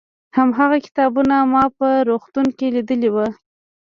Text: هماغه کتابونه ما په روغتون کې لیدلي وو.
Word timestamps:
هماغه 0.37 0.77
کتابونه 0.85 1.35
ما 1.51 1.63
په 1.77 1.87
روغتون 2.09 2.47
کې 2.57 2.67
لیدلي 2.75 3.09
وو. 3.11 3.27